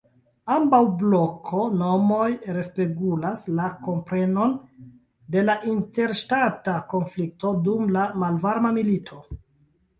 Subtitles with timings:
[0.51, 2.23] Ambaŭ "bloko"-nomoj
[2.57, 4.57] respegulas la komprenon
[5.37, 9.25] de la interŝtata konflikto dum la Malvarma Milito.